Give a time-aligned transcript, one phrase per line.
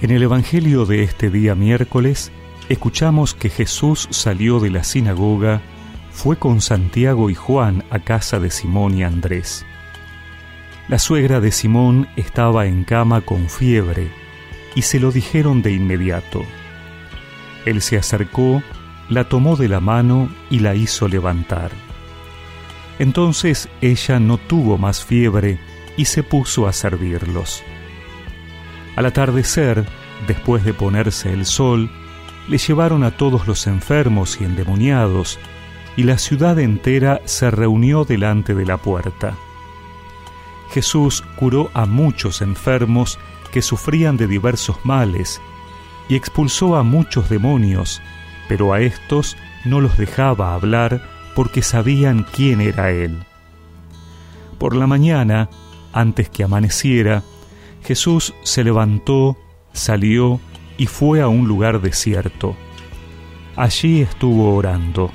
[0.00, 2.30] En el Evangelio de este día miércoles,
[2.68, 5.60] escuchamos que Jesús salió de la sinagoga,
[6.12, 9.66] fue con Santiago y Juan a casa de Simón y Andrés.
[10.86, 14.12] La suegra de Simón estaba en cama con fiebre
[14.76, 16.44] y se lo dijeron de inmediato.
[17.66, 18.62] Él se acercó,
[19.08, 21.72] la tomó de la mano y la hizo levantar.
[23.00, 25.58] Entonces ella no tuvo más fiebre
[25.96, 27.64] y se puso a servirlos.
[28.98, 29.86] Al atardecer,
[30.26, 31.88] después de ponerse el sol,
[32.48, 35.38] le llevaron a todos los enfermos y endemoniados,
[35.96, 39.36] y la ciudad entera se reunió delante de la puerta.
[40.72, 43.20] Jesús curó a muchos enfermos
[43.52, 45.40] que sufrían de diversos males,
[46.08, 48.02] y expulsó a muchos demonios,
[48.48, 53.22] pero a estos no los dejaba hablar porque sabían quién era Él.
[54.58, 55.48] Por la mañana,
[55.92, 57.22] antes que amaneciera,
[57.84, 59.36] Jesús se levantó,
[59.72, 60.40] salió
[60.76, 62.56] y fue a un lugar desierto.
[63.56, 65.10] Allí estuvo orando.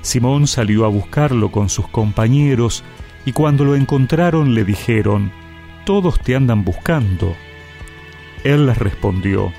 [0.00, 2.84] Simón salió a buscarlo con sus compañeros
[3.26, 5.30] y cuando lo encontraron le dijeron,
[5.84, 7.34] Todos te andan buscando.
[8.44, 9.52] Él les respondió,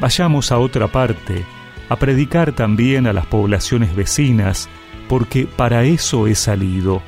[0.00, 1.44] Vayamos a otra parte,
[1.88, 4.68] a predicar también a las poblaciones vecinas,
[5.08, 7.02] porque para eso he salido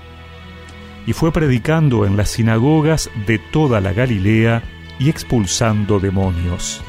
[1.08, 4.62] y fue predicando en las sinagogas de toda la Galilea
[4.98, 6.82] y expulsando demonios.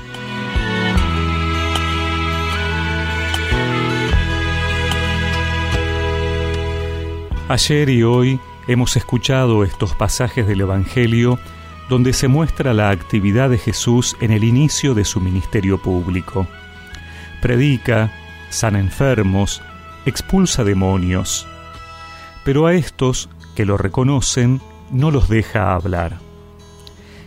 [7.47, 11.39] Ayer y hoy hemos escuchado estos pasajes del Evangelio
[11.87, 16.45] donde se muestra la actividad de Jesús en el inicio de su ministerio público.
[17.41, 18.11] Predica,
[18.49, 19.61] sana enfermos,
[20.05, 21.47] expulsa demonios.
[22.43, 23.29] Pero a estos
[23.59, 26.19] que lo reconocen no los deja hablar.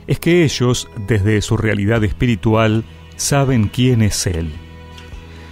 [0.06, 2.84] Es que ellos, desde su realidad espiritual,
[3.17, 4.51] saben quién es Él.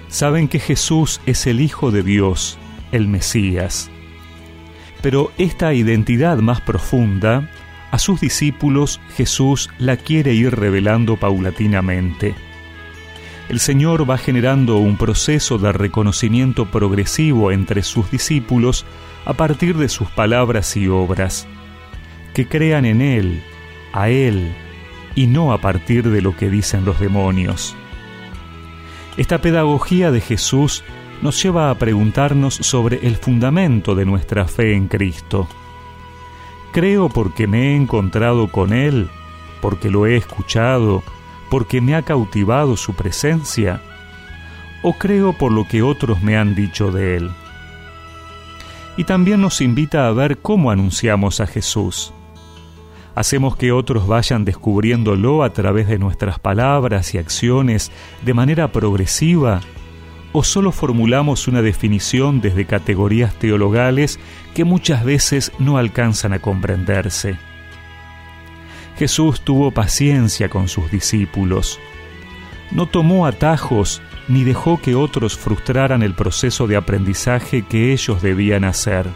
[0.09, 2.57] Saben que Jesús es el Hijo de Dios,
[2.93, 3.91] el Mesías.
[5.03, 7.51] Pero esta identidad más profunda,
[7.91, 12.35] a sus discípulos Jesús la quiere ir revelando paulatinamente.
[13.51, 18.87] El Señor va generando un proceso de reconocimiento progresivo entre sus discípulos
[19.25, 21.49] a partir de sus palabras y obras,
[22.33, 23.43] que crean en Él,
[23.93, 24.55] a Él,
[25.17, 27.75] y no a partir de lo que dicen los demonios.
[29.17, 30.85] Esta pedagogía de Jesús
[31.21, 35.49] nos lleva a preguntarnos sobre el fundamento de nuestra fe en Cristo.
[36.71, 39.11] ¿Creo porque me he encontrado con Él,
[39.61, 41.03] porque lo he escuchado,
[41.51, 43.83] porque me ha cautivado su presencia?
[44.83, 47.31] ¿O creo por lo que otros me han dicho de Él?
[49.01, 52.13] y también nos invita a ver cómo anunciamos a Jesús.
[53.15, 57.91] Hacemos que otros vayan descubriéndolo a través de nuestras palabras y acciones
[58.25, 59.61] de manera progresiva
[60.33, 64.21] o solo formulamos una definición desde categorías teologales
[64.55, 67.39] que muchas veces no alcanzan a comprenderse.
[69.01, 71.81] Jesús tuvo paciencia con sus discípulos.
[72.71, 78.63] No tomó atajos ni dejó que otros frustraran el proceso de aprendizaje que ellos debían
[78.65, 79.07] hacer.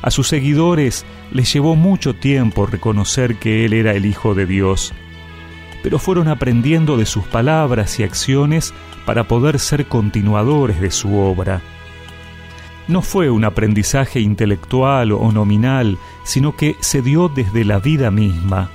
[0.00, 4.94] A sus seguidores les llevó mucho tiempo reconocer que Él era el Hijo de Dios,
[5.82, 8.72] pero fueron aprendiendo de sus palabras y acciones
[9.04, 11.60] para poder ser continuadores de su obra.
[12.86, 18.70] No fue un aprendizaje intelectual o nominal, sino que se dio desde la vida misma.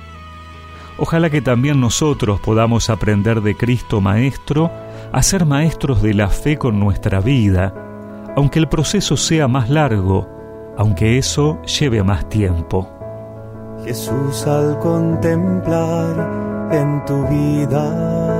[0.98, 4.70] Ojalá que también nosotros podamos aprender de Cristo Maestro
[5.12, 7.72] a ser maestros de la fe con nuestra vida,
[8.36, 10.28] aunque el proceso sea más largo,
[10.76, 12.88] aunque eso lleve más tiempo.
[13.84, 18.39] Jesús al contemplar en tu vida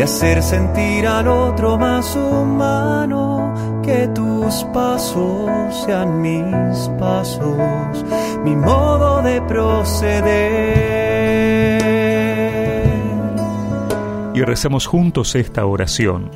[0.00, 5.50] de hacer sentir al otro más humano, que tus pasos
[5.84, 8.02] sean mis pasos,
[8.42, 10.70] mi modo de proceder.
[14.32, 16.30] y recemos juntos esta oración.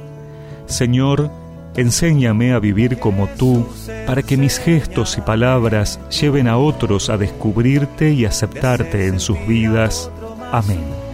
[0.67, 1.31] Señor,
[1.75, 3.67] enséñame a vivir como tú
[4.07, 9.39] para que mis gestos y palabras lleven a otros a descubrirte y aceptarte en sus
[9.47, 10.11] vidas.
[10.53, 11.14] Amén.